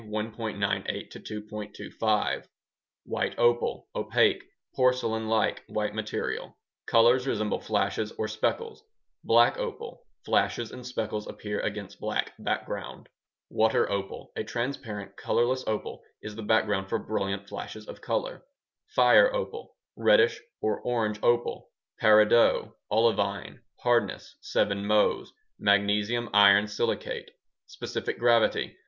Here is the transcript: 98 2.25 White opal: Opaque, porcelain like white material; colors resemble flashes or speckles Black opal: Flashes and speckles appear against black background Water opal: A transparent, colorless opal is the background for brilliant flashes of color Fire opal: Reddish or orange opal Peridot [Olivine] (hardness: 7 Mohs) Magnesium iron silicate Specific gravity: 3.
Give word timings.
98 0.03 0.57
2.25 1.13 2.45
White 3.05 3.37
opal: 3.37 3.87
Opaque, 3.95 4.41
porcelain 4.75 5.27
like 5.27 5.61
white 5.67 5.93
material; 5.93 6.57
colors 6.87 7.27
resemble 7.27 7.59
flashes 7.59 8.11
or 8.17 8.27
speckles 8.27 8.83
Black 9.23 9.59
opal: 9.59 10.07
Flashes 10.25 10.71
and 10.71 10.83
speckles 10.87 11.27
appear 11.27 11.59
against 11.59 11.99
black 11.99 12.31
background 12.39 13.09
Water 13.51 13.87
opal: 13.91 14.31
A 14.35 14.43
transparent, 14.43 15.15
colorless 15.17 15.63
opal 15.67 16.01
is 16.23 16.35
the 16.35 16.41
background 16.41 16.89
for 16.89 16.97
brilliant 16.97 17.47
flashes 17.47 17.87
of 17.87 18.01
color 18.01 18.41
Fire 18.87 19.31
opal: 19.31 19.75
Reddish 19.95 20.41
or 20.61 20.79
orange 20.81 21.19
opal 21.21 21.69
Peridot 22.01 22.71
[Olivine] 22.89 23.59
(hardness: 23.83 24.35
7 24.41 24.83
Mohs) 24.83 25.27
Magnesium 25.59 26.27
iron 26.33 26.65
silicate 26.65 27.29
Specific 27.67 28.17
gravity: 28.17 28.69
3. 28.69 28.77